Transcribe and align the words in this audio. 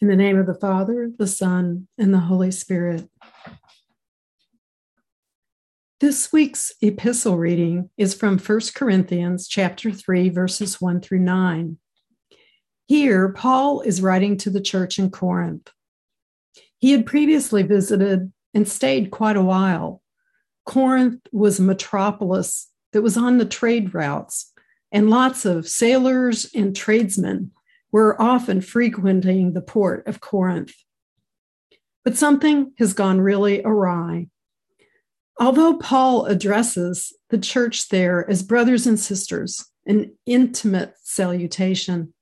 In 0.00 0.06
the 0.06 0.14
name 0.14 0.38
of 0.38 0.46
the 0.46 0.54
Father, 0.54 1.10
the 1.18 1.26
Son, 1.26 1.88
and 1.98 2.14
the 2.14 2.20
Holy 2.20 2.52
Spirit. 2.52 3.08
This 5.98 6.32
week's 6.32 6.72
epistle 6.80 7.36
reading 7.36 7.90
is 7.96 8.14
from 8.14 8.38
1 8.38 8.60
Corinthians 8.76 9.48
chapter 9.48 9.90
3 9.90 10.28
verses 10.28 10.80
1 10.80 11.00
through 11.00 11.18
9. 11.18 11.78
Here 12.86 13.30
Paul 13.30 13.80
is 13.80 14.00
writing 14.00 14.36
to 14.36 14.50
the 14.50 14.60
church 14.60 15.00
in 15.00 15.10
Corinth. 15.10 15.68
He 16.78 16.92
had 16.92 17.04
previously 17.04 17.64
visited 17.64 18.32
and 18.54 18.68
stayed 18.68 19.10
quite 19.10 19.36
a 19.36 19.42
while. 19.42 20.00
Corinth 20.64 21.22
was 21.32 21.58
a 21.58 21.62
metropolis 21.62 22.70
that 22.92 23.02
was 23.02 23.16
on 23.16 23.38
the 23.38 23.44
trade 23.44 23.92
routes, 23.92 24.52
and 24.92 25.10
lots 25.10 25.44
of 25.44 25.66
sailors 25.66 26.48
and 26.54 26.76
tradesmen 26.76 27.50
were 27.92 28.20
often 28.20 28.60
frequenting 28.60 29.52
the 29.52 29.62
port 29.62 30.06
of 30.06 30.20
Corinth. 30.20 30.74
But 32.04 32.16
something 32.16 32.72
has 32.78 32.92
gone 32.92 33.20
really 33.20 33.62
awry. 33.64 34.28
Although 35.40 35.78
Paul 35.78 36.26
addresses 36.26 37.12
the 37.30 37.38
church 37.38 37.88
there 37.88 38.28
as 38.28 38.42
brothers 38.42 38.86
and 38.86 38.98
sisters, 38.98 39.64
an 39.86 40.12
intimate 40.26 40.94
salutation, 41.02 42.12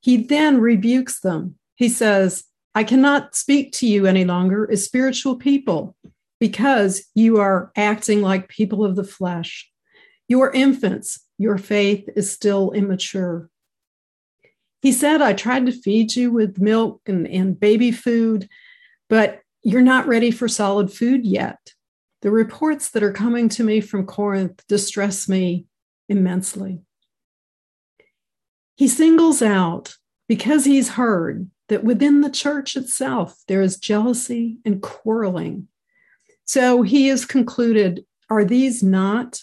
he 0.00 0.16
then 0.16 0.60
rebukes 0.60 1.20
them. 1.20 1.56
He 1.76 1.88
says, 1.88 2.44
I 2.74 2.84
cannot 2.84 3.34
speak 3.34 3.72
to 3.74 3.86
you 3.86 4.06
any 4.06 4.24
longer 4.24 4.68
as 4.70 4.84
spiritual 4.84 5.36
people 5.36 5.96
because 6.40 7.04
you 7.14 7.38
are 7.38 7.72
acting 7.76 8.22
like 8.22 8.48
people 8.48 8.84
of 8.84 8.96
the 8.96 9.04
flesh. 9.04 9.70
You 10.28 10.40
are 10.40 10.52
infants, 10.52 11.20
your 11.38 11.58
faith 11.58 12.08
is 12.16 12.30
still 12.30 12.72
immature. 12.72 13.50
He 14.80 14.92
said, 14.92 15.20
I 15.20 15.32
tried 15.32 15.66
to 15.66 15.72
feed 15.72 16.14
you 16.14 16.30
with 16.30 16.58
milk 16.58 17.02
and, 17.06 17.26
and 17.26 17.58
baby 17.58 17.90
food, 17.90 18.48
but 19.08 19.40
you're 19.62 19.82
not 19.82 20.06
ready 20.06 20.30
for 20.30 20.46
solid 20.48 20.92
food 20.92 21.26
yet. 21.26 21.58
The 22.22 22.30
reports 22.30 22.90
that 22.90 23.02
are 23.02 23.12
coming 23.12 23.48
to 23.50 23.64
me 23.64 23.80
from 23.80 24.06
Corinth 24.06 24.64
distress 24.68 25.28
me 25.28 25.66
immensely. 26.08 26.80
He 28.76 28.88
singles 28.88 29.42
out, 29.42 29.96
because 30.28 30.64
he's 30.64 30.90
heard, 30.90 31.50
that 31.68 31.84
within 31.84 32.20
the 32.20 32.30
church 32.30 32.76
itself 32.76 33.36
there 33.48 33.60
is 33.60 33.78
jealousy 33.78 34.58
and 34.64 34.80
quarreling. 34.80 35.68
So 36.44 36.82
he 36.82 37.08
has 37.08 37.24
concluded 37.24 38.04
are 38.30 38.44
these 38.44 38.82
not 38.82 39.40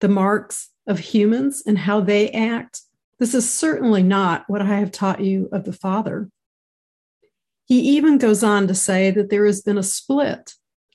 the 0.00 0.08
marks 0.08 0.70
of 0.86 0.98
humans 0.98 1.62
and 1.66 1.76
how 1.76 2.00
they 2.00 2.30
act 2.30 2.82
this 3.18 3.34
is 3.34 3.50
certainly 3.50 4.02
not 4.02 4.44
what 4.48 4.62
I 4.62 4.78
have 4.78 4.92
taught 4.92 5.20
you 5.20 5.48
of 5.52 5.64
the 5.64 5.72
Father. 5.72 6.30
He 7.64 7.80
even 7.80 8.18
goes 8.18 8.44
on 8.44 8.68
to 8.68 8.74
say 8.74 9.10
that 9.10 9.30
there 9.30 9.46
has 9.46 9.62
been 9.62 9.78
a 9.78 9.82
split 9.82 10.54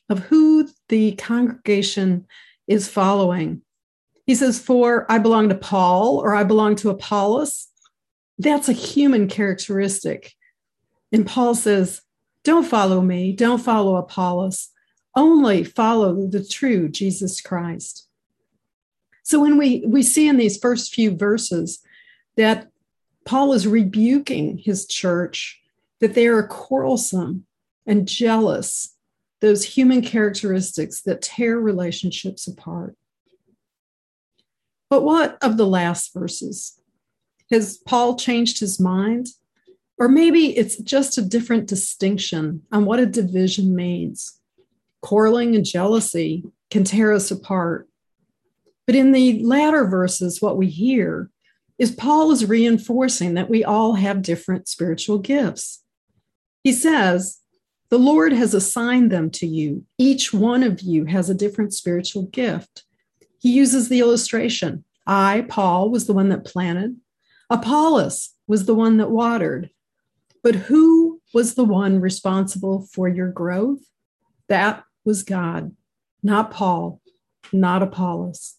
of 0.10 0.20
who 0.20 0.70
the 0.90 1.14
congregation 1.14 2.28
is 2.68 2.88
following. 2.88 3.62
He 4.26 4.36
says, 4.36 4.60
For 4.60 5.12
I 5.12 5.18
belong 5.18 5.50
to 5.50 5.56
Paul 5.56 6.18
or 6.18 6.36
I 6.36 6.44
belong 6.44 6.76
to 6.78 6.90
Apollos. 6.90 7.68
That's 8.38 8.70
a 8.70 8.74
human 8.74 9.28
characteristic. 9.28 10.34
And 11.12 11.28
Paul 11.28 11.56
says, 11.56 12.02
Don't 12.44 12.66
follow 12.66 13.02
me, 13.02 13.34
don't 13.34 13.60
follow 13.60 13.98
Apollos, 13.98 14.70
only 15.16 15.64
follow 15.64 16.28
the 16.28 16.44
true 16.44 16.88
Jesus 16.88 17.42
Christ. 17.42 18.08
So 19.24 19.40
when 19.40 19.58
we, 19.58 19.84
we 19.86 20.04
see 20.04 20.28
in 20.28 20.38
these 20.38 20.58
first 20.58 20.94
few 20.94 21.16
verses 21.16 21.82
that 22.38 22.70
Paul 23.26 23.54
is 23.54 23.68
rebuking 23.68 24.58
his 24.58 24.88
church 24.88 25.62
that 26.00 26.16
they 26.16 26.28
are 26.28 26.44
quarrelsome 26.44 27.46
and 27.86 28.08
jealous, 28.08 28.96
those 29.40 29.64
human 29.64 30.02
characteristics 30.02 31.02
that 31.02 31.22
tear 31.22 31.60
relationships 31.60 32.48
apart. 32.48 32.96
But 34.90 35.04
what 35.04 35.38
of 35.42 35.58
the 35.58 35.68
last 35.68 36.14
verses? 36.14 36.80
Has 37.52 37.78
Paul 37.78 38.18
changed 38.18 38.60
his 38.60 38.80
mind? 38.80 39.28
Or 39.98 40.10
maybe 40.10 40.58
it's 40.58 40.78
just 40.78 41.18
a 41.18 41.22
different 41.22 41.68
distinction 41.68 42.64
on 42.72 42.86
what 42.86 43.00
a 43.00 43.06
division 43.06 43.76
means. 43.76 44.40
Quarreling 45.02 45.56
and 45.56 45.66
jealousy 45.66 46.44
can 46.72 46.84
tear 46.84 47.14
us 47.14 47.30
apart. 47.30 47.88
But 48.88 48.96
in 48.96 49.12
the 49.12 49.44
latter 49.44 49.86
verses, 49.86 50.42
what 50.42 50.58
we 50.58 50.68
hear 50.68 51.30
is 51.82 51.90
Paul 51.90 52.32
is 52.32 52.46
reinforcing 52.46 53.34
that 53.34 53.50
we 53.50 53.64
all 53.64 53.96
have 53.96 54.22
different 54.22 54.68
spiritual 54.68 55.18
gifts. 55.18 55.84
He 56.64 56.74
says, 56.74 57.40
The 57.90 57.98
Lord 57.98 58.34
has 58.34 58.54
assigned 58.54 59.12
them 59.12 59.32
to 59.32 59.48
you. 59.48 59.84
Each 59.98 60.32
one 60.32 60.62
of 60.62 60.82
you 60.82 61.06
has 61.06 61.28
a 61.28 61.34
different 61.34 61.74
spiritual 61.74 62.28
gift. 62.28 62.84
He 63.40 63.52
uses 63.52 63.90
the 63.90 64.00
illustration 64.00 64.86
I, 65.08 65.48
Paul, 65.50 65.90
was 65.90 66.06
the 66.06 66.14
one 66.14 66.30
that 66.30 66.46
planted, 66.46 66.98
Apollos 67.50 68.36
was 68.46 68.66
the 68.66 68.76
one 68.76 68.98
that 68.98 69.10
watered. 69.10 69.72
But 70.44 70.54
who 70.54 71.20
was 71.34 71.56
the 71.56 71.66
one 71.66 72.00
responsible 72.00 72.88
for 72.94 73.08
your 73.08 73.32
growth? 73.32 73.82
That 74.50 74.84
was 75.04 75.24
God, 75.24 75.76
not 76.22 76.52
Paul, 76.52 77.02
not 77.52 77.82
Apollos. 77.82 78.58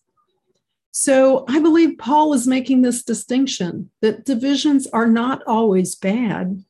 So 0.93 1.47
I 1.49 1.59
believe 1.59 1.97
Paul 1.99 2.35
is 2.35 2.47
making 2.47 2.83
this 2.83 3.03
distinction 3.03 3.91
that 4.03 4.27
divisions 4.27 4.87
are 4.89 5.07
not 5.07 5.43
always 5.47 5.95
bad. 5.95 6.63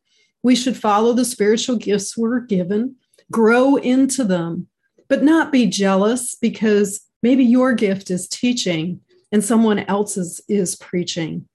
We 0.44 0.54
should 0.54 0.76
follow 0.76 1.12
the 1.12 1.24
spiritual 1.24 1.76
gifts 1.76 2.16
we're 2.16 2.40
given, 2.40 2.96
grow 3.32 3.76
into 3.76 4.22
them, 4.22 4.68
but 5.08 5.24
not 5.24 5.50
be 5.50 5.66
jealous 5.66 6.36
because 6.36 7.00
maybe 7.20 7.44
your 7.44 7.74
gift 7.74 8.10
is 8.10 8.28
teaching 8.28 9.00
and 9.32 9.42
someone 9.44 9.80
else's 9.80 10.40
is 10.48 10.76
preaching. 10.76 11.48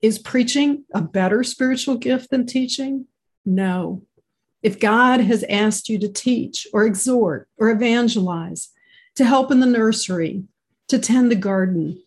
Is 0.00 0.18
preaching 0.20 0.84
a 0.94 1.02
better 1.02 1.42
spiritual 1.42 1.96
gift 1.96 2.30
than 2.30 2.46
teaching? 2.46 3.06
No. 3.44 4.02
If 4.62 4.78
God 4.78 5.20
has 5.20 5.44
asked 5.48 5.88
you 5.88 5.98
to 5.98 6.12
teach 6.12 6.68
or 6.72 6.86
exhort 6.86 7.48
or 7.58 7.70
evangelize, 7.70 8.68
to 9.16 9.24
help 9.24 9.50
in 9.50 9.60
the 9.60 9.66
nursery, 9.66 10.44
to 10.88 10.98
tend 10.98 11.30
the 11.30 11.36
garden. 11.36 12.02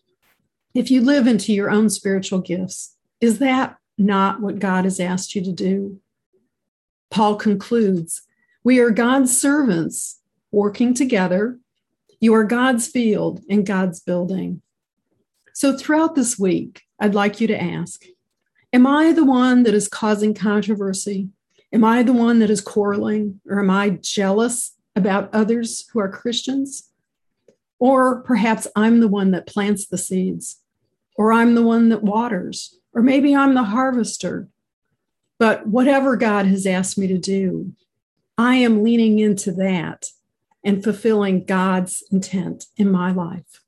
If 0.74 0.90
you 0.90 1.00
live 1.00 1.26
into 1.26 1.52
your 1.52 1.70
own 1.70 1.90
spiritual 1.90 2.40
gifts, 2.40 2.96
is 3.20 3.38
that 3.38 3.76
not 3.98 4.40
what 4.40 4.58
God 4.58 4.84
has 4.84 5.00
asked 5.00 5.34
you 5.34 5.42
to 5.44 5.52
do? 5.52 6.00
Paul 7.10 7.36
concludes 7.36 8.22
We 8.62 8.78
are 8.78 8.90
God's 8.90 9.36
servants 9.36 10.20
working 10.50 10.94
together. 10.94 11.58
You 12.20 12.34
are 12.34 12.44
God's 12.44 12.86
field 12.86 13.40
and 13.48 13.66
God's 13.66 14.00
building. 14.00 14.62
So, 15.54 15.76
throughout 15.76 16.14
this 16.14 16.38
week, 16.38 16.82
I'd 16.98 17.14
like 17.14 17.40
you 17.40 17.46
to 17.48 17.62
ask 17.62 18.04
Am 18.72 18.86
I 18.86 19.12
the 19.12 19.24
one 19.24 19.64
that 19.64 19.74
is 19.74 19.88
causing 19.88 20.34
controversy? 20.34 21.28
Am 21.72 21.84
I 21.84 22.02
the 22.02 22.12
one 22.12 22.38
that 22.38 22.50
is 22.50 22.60
quarreling? 22.60 23.40
Or 23.48 23.60
am 23.60 23.70
I 23.70 23.90
jealous 24.00 24.76
about 24.94 25.34
others 25.34 25.88
who 25.92 26.00
are 26.00 26.08
Christians? 26.08 26.89
Or 27.80 28.22
perhaps 28.22 28.68
I'm 28.76 29.00
the 29.00 29.08
one 29.08 29.32
that 29.32 29.46
plants 29.46 29.86
the 29.86 29.98
seeds, 29.98 30.60
or 31.16 31.32
I'm 31.32 31.56
the 31.56 31.62
one 31.62 31.88
that 31.88 32.04
waters, 32.04 32.78
or 32.94 33.02
maybe 33.02 33.34
I'm 33.34 33.54
the 33.54 33.64
harvester. 33.64 34.48
But 35.38 35.66
whatever 35.66 36.16
God 36.16 36.46
has 36.46 36.66
asked 36.66 36.98
me 36.98 37.08
to 37.08 37.18
do, 37.18 37.72
I 38.36 38.56
am 38.56 38.84
leaning 38.84 39.18
into 39.18 39.50
that 39.52 40.06
and 40.62 40.84
fulfilling 40.84 41.44
God's 41.44 42.04
intent 42.12 42.66
in 42.76 42.90
my 42.92 43.10
life. 43.10 43.62